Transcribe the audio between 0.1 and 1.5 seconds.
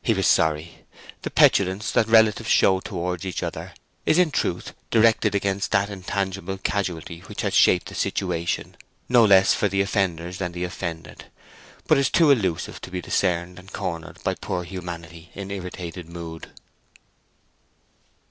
was sorry. The